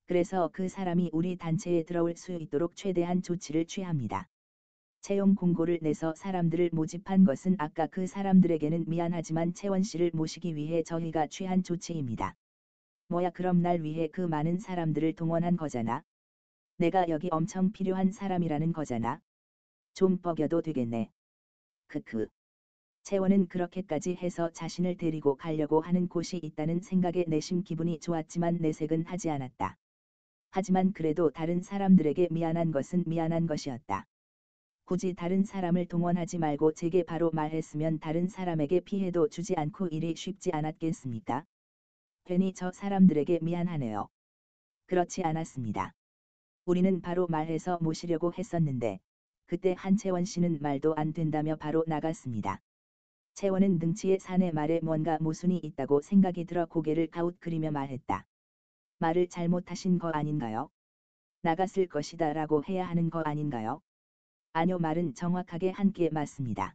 그래서 0.05 0.49
그 0.51 0.67
사람이 0.67 1.11
우리 1.13 1.37
단체에 1.37 1.83
들어올 1.83 2.15
수 2.17 2.33
있도록 2.33 2.75
최대한 2.75 3.21
조치를 3.21 3.65
취합니다. 3.65 4.27
채용 5.01 5.35
공고를 5.35 5.79
내서 5.81 6.13
사람들을 6.15 6.69
모집한 6.73 7.23
것은 7.23 7.55
아까 7.57 7.87
그 7.87 8.05
사람들에게는 8.07 8.85
미안하지만 8.87 9.53
채원 9.53 9.83
씨를 9.83 10.11
모시기 10.13 10.55
위해 10.55 10.83
저희가 10.83 11.27
취한 11.27 11.63
조치입니다. 11.63 12.35
뭐야 13.07 13.29
그럼 13.29 13.61
날 13.61 13.81
위해 13.81 14.07
그 14.07 14.21
많은 14.21 14.59
사람들을 14.59 15.13
동원한 15.13 15.55
거잖아. 15.55 16.03
내가 16.77 17.07
여기 17.09 17.29
엄청 17.31 17.71
필요한 17.71 18.11
사람이라는 18.11 18.73
거잖아. 18.73 19.21
좀 19.93 20.17
뻐겨도 20.17 20.61
되겠네. 20.61 21.11
크크. 21.87 22.27
채원은 23.03 23.47
그렇게까지 23.47 24.15
해서 24.15 24.49
자신을 24.51 24.97
데리고 24.97 25.35
가려고 25.35 25.81
하는 25.81 26.07
곳이 26.07 26.39
있다는 26.41 26.79
생각에 26.79 27.25
내심 27.27 27.63
기분이 27.63 27.99
좋았지만 27.99 28.57
내색은 28.59 29.05
하지 29.05 29.29
않았다. 29.29 29.77
하지만 30.55 30.93
그래도 30.93 31.31
다른 31.31 31.63
사람들에게 31.63 32.27
미안한 32.29 32.69
것은 32.71 33.05
미안한 33.07 33.47
것이었다. 33.47 34.05
굳이 34.85 35.15
다른 35.15 35.43
사람을 35.43 35.87
동원하지 35.87 36.37
말고 36.37 36.73
제게 36.73 37.01
바로 37.01 37.31
말했으면 37.31 37.97
다른 37.97 38.27
사람에게 38.27 38.81
피해도 38.81 39.29
주지 39.29 39.55
않고 39.55 39.87
일이 39.87 40.13
쉽지 40.15 40.51
않았겠습니까? 40.53 41.43
괜히 42.25 42.53
저 42.53 42.71
사람들에게 42.71 43.39
미안하네요. 43.41 44.07
그렇지 44.85 45.23
않았습니다. 45.23 45.91
우리는 46.65 47.01
바로 47.01 47.25
말해서 47.25 47.79
모시려고 47.81 48.31
했었는데 48.31 48.99
그때 49.47 49.73
한채원 49.75 50.23
씨는 50.23 50.59
말도 50.61 50.93
안 50.93 51.13
된다며 51.13 51.55
바로 51.55 51.83
나갔습니다. 51.87 52.59
채원은 53.33 53.79
등치의 53.79 54.19
사내 54.19 54.51
말에 54.51 54.81
뭔가 54.83 55.17
모순이 55.19 55.57
있다고 55.57 56.01
생각이 56.01 56.45
들어 56.45 56.67
고개를 56.67 57.07
가웃그리며 57.07 57.71
말했다. 57.71 58.27
말을 59.03 59.27
잘못하신 59.27 59.99
거 59.99 60.09
아닌가요? 60.11 60.69
나갔을 61.41 61.87
것이다 61.87 62.31
라고 62.31 62.63
해야 62.63 62.87
하는 62.87 63.09
거 63.09 63.19
아닌가요? 63.19 63.81
아뇨 64.53 64.79
말은 64.79 65.13
정확하게 65.13 65.71
한께 65.71 66.09
맞습니다. 66.09 66.73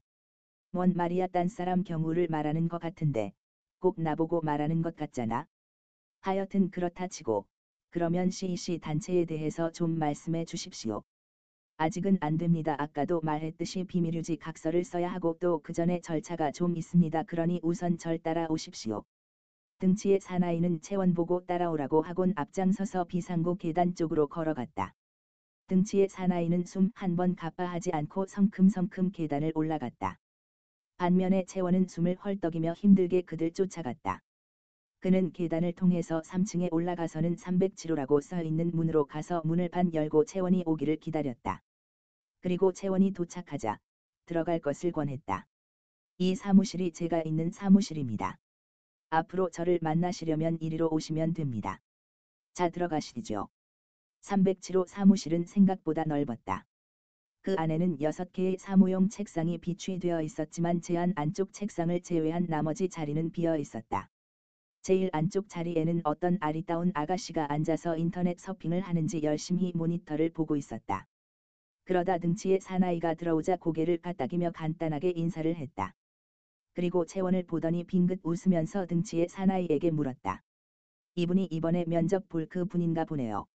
뭔 0.73 0.93
말이야 0.95 1.29
딴 1.29 1.49
사람 1.49 1.85
경우를 1.85 2.27
말하는 2.29 2.69
것 2.69 2.83
같은데 2.83 3.33
꼭 3.81 3.99
나보고 3.99 4.43
말하는 4.43 4.83
것 4.83 4.95
같잖아. 4.95 5.47
하여튼 6.21 6.71
그렇다 6.71 7.07
치고 7.09 7.47
그러면 7.91 8.31
CEC 8.31 8.79
단체에 8.81 9.25
대해서 9.25 9.73
좀 9.73 9.99
말씀해 9.99 10.45
주십시오. 10.45 11.03
아직은 11.79 12.19
안 12.21 12.37
됩니다. 12.37 12.77
아까도 12.79 13.23
말했듯이 13.23 13.85
비밀유지 13.85 14.37
각서를 14.37 14.85
써야 14.85 15.11
하고 15.11 15.39
또 15.41 15.61
그 15.63 15.73
전에 15.73 16.03
절차가 16.03 16.53
좀 16.53 16.77
있습니다. 16.77 17.23
그러니 17.23 17.61
우선 17.63 17.97
절 17.97 18.19
따라오십시오. 18.19 19.03
등치의 19.81 20.19
사나이는 20.21 20.81
채원 20.81 21.15
보고 21.15 21.47
따라오라고 21.47 22.03
하곤 22.03 22.33
앞장서서 22.35 23.05
비상구 23.05 23.57
계단 23.57 23.95
쪽으로 23.95 24.27
걸어갔다. 24.27 24.93
등치의 25.69 26.09
사나이는 26.09 26.65
숨 26.65 26.91
한 26.97 27.15
번 27.15 27.37
가빠하지 27.37 27.93
않고 27.93 28.27
성큼성큼 28.27 29.13
계단을 29.13 29.53
올라갔다. 29.55 30.19
반면에 30.97 31.45
채원은 31.45 31.87
숨을 31.87 32.17
헐떡이며 32.17 32.73
힘들게 32.73 33.23
그들 33.23 33.53
쫓아갔다. 33.53 34.21
그는 34.99 35.31
계단을 35.31 35.73
통해서 35.75 36.23
3층에 36.23 36.73
올라가서는 36.73 37.37
307호라고 37.37 38.21
써 38.21 38.43
있는 38.43 38.73
문으로 38.73 39.07
가서 39.07 39.43
문을 39.45 39.69
반 39.69 39.95
열고 39.95 40.25
채원이 40.25 40.65
오기를 40.67 40.97
기다렸다. 40.97 41.63
그리고 42.41 42.73
채원이 42.73 43.13
도착하자 43.13 43.79
들어갈 44.27 44.59
것을 44.59 44.91
권했다. 44.91 45.47
이 46.19 46.35
사무실이 46.35 46.93
제가 46.93 47.23
있는 47.23 47.53
사무실입니다. 47.53 48.39
앞으로 49.11 49.49
저를 49.51 49.79
만나시려면 49.81 50.59
이리로 50.61 50.89
오시면 50.91 51.35
됩니다. 51.35 51.79
자 52.55 52.69
들어가시죠. 52.69 53.49
307호 54.23 54.87
사무실은 54.87 55.45
생각보다 55.47 56.05
넓었다. 56.05 56.65
그 57.43 57.55
안에는 57.57 57.99
6개의 57.99 58.59
사무용 58.59 59.09
책상이 59.09 59.59
비치되어 59.59 60.21
있었지만 60.23 60.83
제안 60.83 61.13
안쪽 61.17 61.53
책상을 61.53 61.99
제외한 62.01 62.47
나머지 62.49 62.89
자리는 62.89 63.31
비어 63.31 63.57
있었다. 63.57 64.09
제일 64.83 65.09
안쪽 65.13 65.49
자리에는 65.49 66.03
어떤 66.05 66.37
아리따운 66.41 66.91
아가씨가 66.95 67.51
앉아서 67.51 67.97
인터넷 67.97 68.39
서핑을 68.39 68.81
하는지 68.81 69.23
열심히 69.23 69.73
모니터를 69.75 70.29
보고 70.31 70.57
있었다. 70.57 71.07
그러다 71.85 72.19
등치의 72.19 72.61
사나이가 72.61 73.15
들어오자 73.15 73.57
고개를 73.57 73.97
까딱이며 73.99 74.51
간단하게 74.51 75.13
인사를 75.17 75.55
했다. 75.57 75.95
그리고 76.79 77.05
채원을 77.05 77.43
보더니 77.43 77.83
빙긋 77.83 78.21
웃으면서 78.23 78.87
등치의 78.87 79.27
사나이에게 79.27 79.91
물었다. 79.91 80.45
이분이 81.17 81.49
이번에 81.51 81.85
면접 81.89 82.29
볼 82.29 82.47
그 82.49 82.67
분인가 82.67 83.05
보네요. 83.05 83.47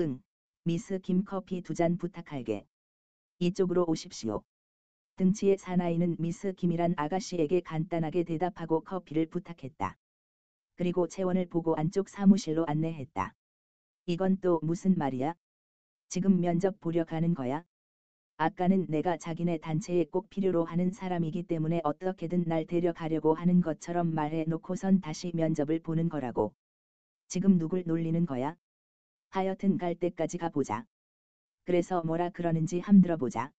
응, 0.00 0.22
미스 0.64 0.98
김 1.00 1.22
커피 1.26 1.60
두 1.60 1.74
잔 1.74 1.98
부탁할게. 1.98 2.64
이쪽으로 3.40 3.84
오십시오. 3.86 4.42
등치의 5.16 5.58
사나이는 5.58 6.16
미스 6.18 6.54
김이란 6.54 6.94
아가씨에게 6.96 7.60
간단하게 7.60 8.22
대답하고 8.24 8.80
커피를 8.84 9.26
부탁했다. 9.26 9.98
그리고 10.76 11.08
채원을 11.08 11.44
보고 11.50 11.76
안쪽 11.76 12.08
사무실로 12.08 12.64
안내했다. 12.66 13.34
이건 14.06 14.38
또 14.40 14.60
무슨 14.62 14.96
말이야? 14.96 15.34
지금 16.08 16.40
면접 16.40 16.80
보려 16.80 17.04
가는 17.04 17.34
거야? 17.34 17.64
아까는 18.38 18.84
내가 18.90 19.16
자기네 19.16 19.58
단체에 19.58 20.04
꼭 20.10 20.28
필요로 20.28 20.64
하는 20.64 20.90
사람이기 20.90 21.44
때문에 21.44 21.80
어떻게든 21.84 22.44
날 22.46 22.66
데려가려고 22.66 23.32
하는 23.32 23.62
것처럼 23.62 24.14
말해 24.14 24.44
놓고선 24.46 25.00
다시 25.00 25.32
면접을 25.34 25.80
보는 25.80 26.10
거라고. 26.10 26.52
지금 27.28 27.58
누굴 27.58 27.84
놀리는 27.86 28.26
거야? 28.26 28.54
하여튼 29.30 29.78
갈 29.78 29.94
때까지 29.94 30.36
가보자. 30.36 30.84
그래서 31.64 32.02
뭐라 32.02 32.28
그러는지 32.28 32.78
함 32.78 33.00
들어보자. 33.00 33.52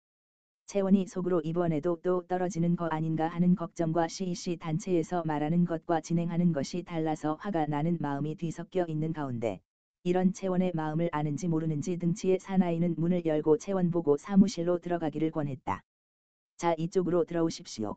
채원이 0.67 1.07
속으로 1.07 1.41
이번에도 1.41 1.99
또 2.03 2.27
떨어지는 2.27 2.75
거 2.75 2.85
아닌가 2.87 3.27
하는 3.27 3.55
걱정과 3.55 4.07
CEC 4.07 4.57
단체에서 4.57 5.23
말하는 5.25 5.65
것과 5.65 6.01
진행하는 6.01 6.51
것이 6.53 6.83
달라서 6.83 7.35
화가 7.35 7.65
나는 7.65 7.97
마음이 7.99 8.35
뒤섞여 8.35 8.85
있는 8.87 9.11
가운데 9.11 9.59
이런 10.03 10.33
채원의 10.33 10.71
마음을 10.73 11.09
아는지 11.11 11.47
모르는지 11.47 11.97
등치의 11.97 12.39
사나이는 12.39 12.95
문을 12.97 13.25
열고 13.25 13.57
채원 13.57 13.91
보고 13.91 14.17
사무실로 14.17 14.79
들어가기를 14.79 15.31
권했다. 15.31 15.83
자 16.57 16.73
이쪽으로 16.77 17.25
들어오십시오. 17.25 17.95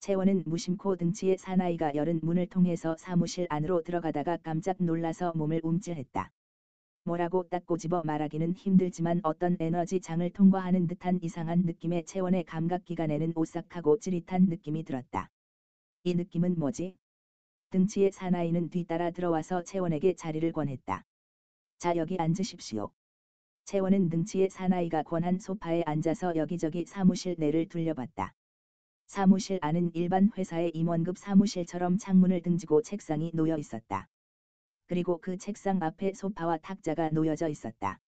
채원은 0.00 0.44
무심코 0.46 0.96
등치의 0.96 1.38
사나이가 1.38 1.94
열은 1.94 2.20
문을 2.22 2.46
통해서 2.46 2.96
사무실 2.98 3.46
안으로 3.50 3.82
들어가다가 3.82 4.38
깜짝 4.42 4.76
놀라서 4.78 5.32
몸을 5.34 5.60
움찔했다. 5.62 6.30
뭐라고 7.04 7.44
딱 7.48 7.64
꼬집어 7.66 8.02
말하기는 8.04 8.54
힘들지만 8.54 9.20
어떤 9.22 9.56
에너지 9.60 10.00
장을 10.00 10.28
통과하는 10.30 10.86
듯한 10.88 11.20
이상한 11.22 11.62
느낌의 11.62 12.04
체원의 12.04 12.44
감각기관에는 12.44 13.32
오싹하고 13.36 13.98
찌릿한 13.98 14.46
느낌이 14.46 14.82
들었다. 14.82 15.28
이 16.02 16.14
느낌은 16.14 16.58
뭐지? 16.58 16.96
등치의 17.70 18.10
사나이는 18.12 18.70
뒤따라 18.70 19.10
들어와서 19.10 19.62
채원에게 19.62 20.14
자리를 20.14 20.50
권했다. 20.52 21.04
자 21.78 21.94
여기 21.96 22.16
앉으십시오. 22.18 22.90
채원은 23.66 24.08
등치의 24.08 24.48
사나이가 24.48 25.02
권한 25.02 25.38
소파에 25.38 25.82
앉아서 25.84 26.34
여기저기 26.36 26.86
사무실 26.86 27.36
내를 27.38 27.68
둘려봤다. 27.68 28.32
사무실 29.06 29.58
안은 29.60 29.90
일반 29.94 30.30
회사의 30.36 30.70
임원급 30.70 31.18
사무실처럼 31.18 31.98
창문을 31.98 32.40
등지고 32.40 32.80
책상이 32.80 33.30
놓여 33.34 33.58
있었다. 33.58 34.08
그리고 34.86 35.18
그 35.18 35.36
책상 35.36 35.82
앞에 35.82 36.14
소파와 36.14 36.56
탁자가 36.58 37.10
놓여져 37.10 37.48
있었다. 37.48 38.00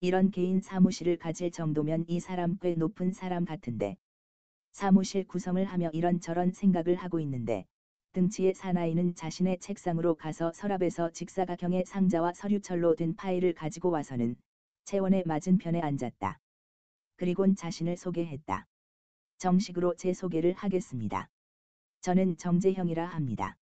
이런 0.00 0.30
개인 0.30 0.62
사무실을 0.62 1.18
가질 1.18 1.50
정도면 1.50 2.06
이 2.08 2.20
사람 2.20 2.58
꽤 2.58 2.74
높은 2.74 3.12
사람 3.12 3.44
같은데. 3.44 3.98
사무실 4.72 5.26
구성을 5.26 5.62
하며 5.62 5.90
이런저런 5.92 6.52
생각을 6.52 6.94
하고 6.94 7.20
있는데 7.20 7.66
등치의 8.14 8.54
사나이는 8.54 9.16
자신의 9.16 9.58
책상으로 9.58 10.14
가서 10.14 10.52
서랍에서 10.52 11.10
직사각형의 11.10 11.84
상자와 11.84 12.32
서류철로 12.32 12.94
된 12.94 13.16
파일을 13.16 13.54
가지고 13.54 13.90
와서는 13.90 14.36
채원의 14.84 15.24
맞은편에 15.26 15.80
앉았다. 15.80 16.38
그리곤 17.16 17.56
자신을 17.56 17.96
소개했다. 17.96 18.66
정식으로 19.38 19.96
제 19.96 20.12
소개를 20.12 20.52
하겠습니다. 20.52 21.28
저는 22.02 22.36
정재형이라 22.36 23.04
합니다. 23.04 23.56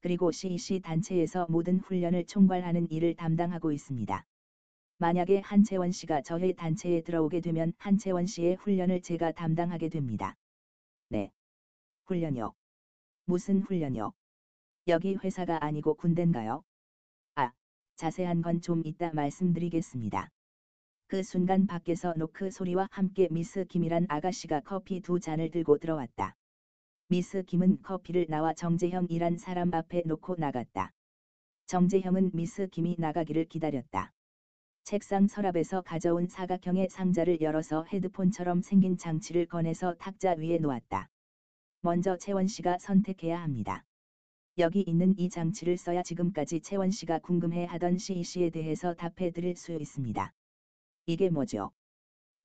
그리고 0.00 0.30
CEC 0.30 0.80
단체에서 0.80 1.46
모든 1.48 1.80
훈련을 1.80 2.26
총괄하는 2.26 2.90
일을 2.90 3.16
담당하고 3.16 3.72
있습니다. 3.72 4.26
만약에 4.98 5.40
한채원 5.40 5.92
씨가 5.92 6.20
저희 6.20 6.54
단체에 6.54 7.00
들어오게 7.00 7.40
되면 7.40 7.72
한채원 7.78 8.26
씨의 8.26 8.56
훈련을 8.56 9.00
제가 9.00 9.32
담당하게 9.32 9.88
됩니다. 9.88 10.36
네. 11.08 11.30
훈련요. 12.04 12.52
무슨 13.30 13.62
훈련요? 13.62 14.12
여기 14.88 15.14
회사가 15.14 15.64
아니고 15.64 15.94
군대인가요? 15.94 16.64
아, 17.36 17.52
자세한 17.94 18.42
건 18.42 18.60
좀 18.60 18.82
이따 18.84 19.12
말씀드리겠습니다. 19.12 20.30
그 21.06 21.22
순간 21.22 21.68
밖에서 21.68 22.12
노크 22.16 22.50
소리와 22.50 22.88
함께 22.90 23.28
미스 23.30 23.64
김이란 23.66 24.06
아가씨가 24.08 24.62
커피 24.62 25.00
두 25.00 25.20
잔을 25.20 25.52
들고 25.52 25.78
들어왔다. 25.78 26.34
미스 27.08 27.44
김은 27.44 27.82
커피를 27.82 28.26
나와 28.28 28.52
정재형이란 28.52 29.38
사람 29.38 29.72
앞에 29.74 30.02
놓고 30.06 30.34
나갔다. 30.36 30.90
정재형은 31.68 32.32
미스 32.34 32.66
김이 32.66 32.96
나가기를 32.98 33.44
기다렸다. 33.44 34.12
책상 34.82 35.28
서랍에서 35.28 35.82
가져온 35.82 36.26
사각형의 36.26 36.88
상자를 36.90 37.40
열어서 37.40 37.84
헤드폰처럼 37.84 38.62
생긴 38.62 38.98
장치를 38.98 39.46
꺼내서 39.46 39.94
탁자 40.00 40.32
위에 40.32 40.58
놓았다. 40.58 41.08
먼저 41.82 42.18
채원 42.18 42.46
씨가 42.46 42.78
선택해야 42.78 43.40
합니다. 43.40 43.86
여기 44.58 44.82
있는 44.82 45.18
이 45.18 45.30
장치를 45.30 45.78
써야 45.78 46.02
지금까지 46.02 46.60
채원 46.60 46.90
씨가 46.90 47.20
궁금해 47.20 47.64
하던 47.64 47.96
CEC에 47.96 48.50
대해서 48.50 48.92
답해 48.94 49.30
드릴 49.30 49.56
수 49.56 49.72
있습니다. 49.72 50.34
이게 51.06 51.30
뭐죠? 51.30 51.70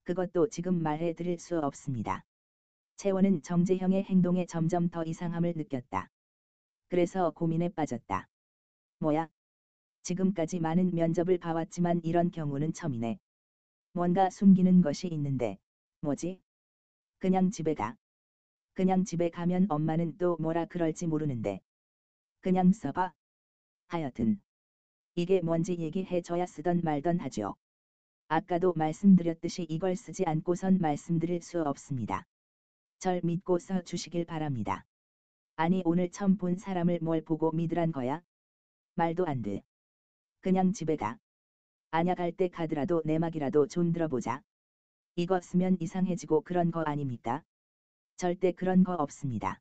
그것도 0.04 0.48
지금 0.48 0.82
말해 0.82 1.14
드릴 1.14 1.38
수 1.38 1.60
없습니다. 1.60 2.24
채원은 2.96 3.42
정재형의 3.42 4.06
행동에 4.06 4.46
점점 4.46 4.88
더 4.90 5.04
이상함을 5.04 5.54
느꼈다. 5.58 6.10
그래서 6.88 7.32
고민에 7.32 7.70
빠졌다. 7.70 8.30
뭐야? 9.00 9.30
지금까지 10.04 10.62
많은 10.62 10.96
면접을 10.96 11.40
봐왔지만 11.40 12.00
이런 12.06 12.32
경우는 12.32 12.72
처음이네. 12.72 13.20
뭔가 13.92 14.30
숨기는 14.30 14.82
것이 14.82 15.08
있는데, 15.08 15.58
뭐지? 16.00 16.40
그냥 17.20 17.52
집에 17.52 17.74
가. 17.74 17.98
그냥 18.76 19.06
집에 19.06 19.30
가면 19.30 19.68
엄마는 19.70 20.18
또 20.18 20.36
뭐라 20.38 20.66
그럴지 20.66 21.08
모르는데. 21.08 21.62
그냥 22.42 22.74
써봐. 22.74 23.14
하여튼. 23.88 24.42
이게 25.16 25.40
뭔지 25.40 25.78
얘기해줘야 25.80 26.46
쓰던 26.46 26.82
말던 26.84 27.20
하죠. 27.22 27.56
아까도 28.28 28.74
말씀드렸듯이 28.74 29.64
이걸 29.70 29.96
쓰지 29.96 30.26
않고선 30.26 30.80
말씀드릴 30.80 31.42
수 31.42 31.62
없습니다. 31.62 32.28
절 33.00 33.22
믿고 33.24 33.60
써 33.60 33.82
주시길 33.82 34.26
바랍니다. 34.26 34.86
아니 35.56 35.82
오늘 35.86 36.12
처음 36.12 36.36
본 36.36 36.58
사람을 36.58 37.00
뭘 37.02 37.22
보고 37.22 37.54
믿으란 37.54 37.94
거야? 37.94 38.22
말도 38.96 39.26
안 39.26 39.42
돼. 39.42 39.64
그냥 40.42 40.74
집에 40.74 40.98
가. 40.98 41.18
아냐 41.92 42.14
갈때 42.14 42.50
가더라도 42.50 43.02
내막이라도 43.06 43.68
좀 43.68 43.94
들어보자. 43.94 44.42
이거 45.16 45.40
쓰면 45.40 45.78
이상해지고 45.80 46.42
그런 46.42 46.72
거 46.72 46.82
아닙니까? 46.82 47.42
절대 48.18 48.54
그런 48.54 48.86
거 48.86 48.94
없습니다. 48.94 49.60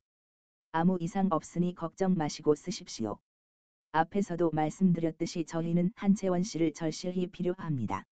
아무 0.71 0.97
이상 1.01 1.27
없으니 1.29 1.75
걱정 1.75 2.15
마시고 2.15 2.55
쓰십시오. 2.55 3.17
앞에서도 3.91 4.51
말씀드렸듯이 4.51 5.45
저희는 5.45 5.91
한채원 5.95 6.43
씨를 6.43 6.73
절실히 6.73 7.27
필요합니다. 7.27 8.05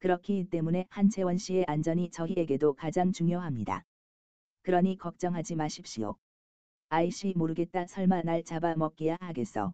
그렇기 0.00 0.48
때문에 0.50 0.86
한채원 0.90 1.38
씨의 1.38 1.66
안전이 1.68 2.10
저희에게도 2.10 2.74
가장 2.74 3.12
중요합니다. 3.12 3.84
그러니 4.62 4.98
걱정하지 4.98 5.54
마십시오. 5.54 6.16
아이씨 6.88 7.32
모르겠다 7.36 7.86
설마 7.86 8.22
날 8.22 8.42
잡아먹기야 8.42 9.18
하겠어. 9.20 9.72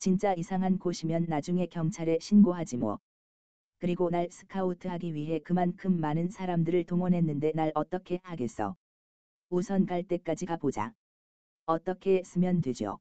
진짜 0.00 0.34
이상한 0.34 0.80
곳이면 0.80 1.26
나중에 1.28 1.66
경찰에 1.66 2.18
신고하지 2.20 2.78
뭐. 2.78 2.98
그리고 3.78 4.10
날 4.10 4.28
스카우트하기 4.32 5.14
위해 5.14 5.38
그만큼 5.38 6.00
많은 6.00 6.28
사람들을 6.28 6.84
동원했는데 6.84 7.52
날 7.54 7.70
어떻게 7.76 8.18
하겠어. 8.24 8.74
우선 9.52 9.84
갈 9.84 10.02
때까지 10.02 10.46
가보자. 10.46 10.94
어떻게 11.66 12.22
쓰면 12.24 12.62
되죠. 12.62 12.98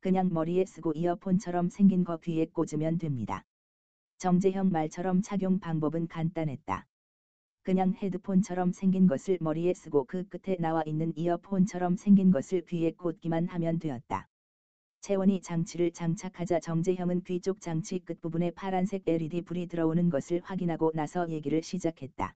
그냥 0.00 0.30
머리에 0.32 0.64
쓰고 0.64 0.94
이어폰처럼 0.94 1.68
생긴 1.68 2.02
거 2.02 2.16
귀에 2.16 2.46
꽂으면 2.46 2.96
됩니다. 2.96 3.44
정재형 4.16 4.70
말처럼 4.70 5.20
착용 5.20 5.60
방법은 5.60 6.08
간단했다. 6.08 6.86
그냥 7.62 7.92
헤드폰처럼 7.92 8.72
생긴 8.72 9.06
것을 9.06 9.36
머리에 9.42 9.74
쓰고 9.74 10.04
그 10.04 10.26
끝에 10.30 10.56
나와 10.58 10.82
있는 10.86 11.12
이어폰처럼 11.14 11.96
생긴 11.96 12.30
것을 12.30 12.64
귀에 12.64 12.92
꽂기만 12.92 13.46
하면 13.48 13.78
되었다. 13.78 14.28
채원이 15.02 15.42
장치를 15.42 15.92
장착하자 15.92 16.60
정재형은 16.60 17.22
귀 17.24 17.38
쪽 17.40 17.60
장치 17.60 17.98
끝부분에 17.98 18.52
파란색 18.52 19.02
LED 19.06 19.42
불이 19.42 19.66
들어오는 19.66 20.08
것을 20.08 20.40
확인하고 20.42 20.92
나서 20.94 21.28
얘기를 21.28 21.62
시작했다. 21.62 22.34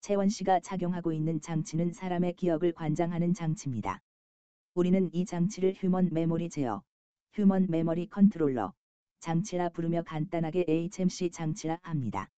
채원 0.00 0.28
씨가 0.28 0.60
착용하고 0.60 1.12
있는 1.12 1.40
장치는 1.40 1.92
사람의 1.92 2.34
기억을 2.36 2.72
관장하는 2.72 3.34
장치입니다. 3.34 4.00
우리는 4.74 5.10
이 5.12 5.24
장치를 5.24 5.74
human 5.74 6.10
memory 6.12 6.50
제어, 6.50 6.82
human 7.32 7.66
memory 7.68 8.08
controller, 8.08 8.72
장치라 9.20 9.70
부르며 9.70 10.02
간단하게 10.02 10.64
HMC 10.68 11.30
장치라 11.30 11.80
합니다. 11.82 12.30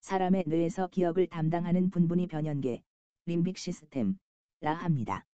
사람의 0.00 0.44
뇌에서 0.46 0.88
기억을 0.88 1.26
담당하는 1.26 1.90
부분이 1.90 2.28
변연계, 2.28 2.82
limbic 3.26 3.58
system, 3.58 4.18
라 4.60 4.72
합니다. 4.72 5.26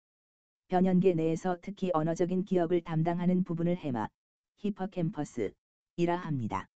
변연계 0.69 1.13
내에서 1.13 1.57
특히 1.61 1.91
언어적인 1.93 2.45
기억을 2.45 2.81
담당하는 2.81 3.43
부분을 3.43 3.77
해마, 3.77 4.07
hippocampus, 4.57 5.51
이라 5.97 6.15
합니다. 6.15 6.67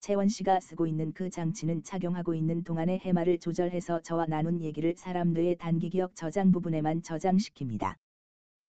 채원 0.00 0.30
씨가 0.30 0.60
쓰고 0.60 0.86
있는 0.86 1.12
그 1.12 1.28
장치는 1.28 1.82
착용하고 1.82 2.32
있는 2.34 2.64
동안의 2.64 3.00
해마를 3.00 3.38
조절해서 3.38 4.00
저와 4.00 4.24
나눈 4.24 4.62
얘기를 4.62 4.94
사람 4.96 5.34
뇌의 5.34 5.58
단기 5.58 5.90
기억 5.90 6.16
저장 6.16 6.52
부분에만 6.52 7.02
저장시킵니다. 7.02 7.96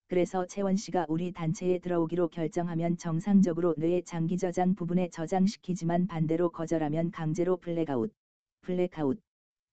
그래서 0.09 0.45
채원 0.45 0.75
씨가 0.75 1.05
우리 1.07 1.31
단체에 1.31 1.79
들어오기로 1.79 2.27
결정하면 2.27 2.97
정상적으로 2.97 3.75
뇌의 3.77 4.03
장기 4.03 4.37
저장 4.37 4.75
부분에 4.75 5.07
저장시키지만 5.09 6.07
반대로 6.07 6.49
거절하면 6.49 7.11
강제로 7.11 7.55
블랙아웃, 7.55 8.11
블랙아웃 8.59 9.17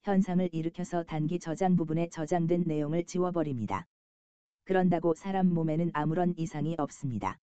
현상을 0.05 0.49
일으켜서 0.53 1.03
단기 1.03 1.41
저장 1.41 1.75
부분에 1.75 2.09
저장된 2.11 2.65
내용을 2.67 3.05
지워버립니다. 3.05 3.85
그런다고 4.63 5.13
사람 5.15 5.53
몸에는 5.53 5.91
아무런 5.93 6.35
이상이 6.37 6.77
없습니다. 6.79 7.37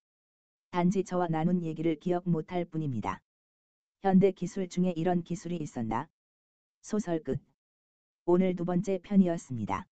단지 0.70 1.04
저와 1.04 1.28
나눈 1.28 1.62
얘기를 1.62 1.96
기억 1.96 2.26
못할 2.26 2.64
뿐입니다. 2.64 3.20
현대 4.02 4.30
기술 4.30 4.68
중에 4.68 4.92
이런 4.94 5.22
기술이 5.22 5.56
있었나? 5.56 6.08
소설 6.82 7.22
끝. 7.22 7.40
오늘 8.26 8.54
두 8.54 8.64
번째 8.64 8.98
편이었습니다. 9.02 9.86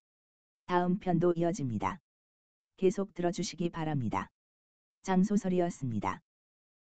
다음 0.66 0.98
편도 0.98 1.32
이어집니다. 1.36 2.00
계속 2.76 3.14
들어주시기 3.14 3.70
바랍니다. 3.70 4.28
장소설이었습니다. 5.02 6.20